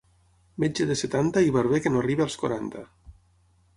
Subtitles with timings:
[0.63, 2.87] Metge de setanta i barber que no arribi als quaranta.